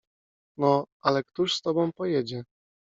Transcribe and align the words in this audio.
No, 0.57 0.85
ale 1.01 1.23
któż 1.23 1.53
z 1.55 1.61
tobą 1.61 1.91
pojedzie? 1.93 2.43